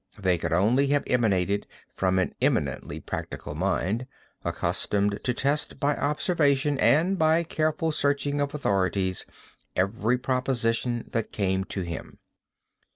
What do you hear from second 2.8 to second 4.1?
practical mind,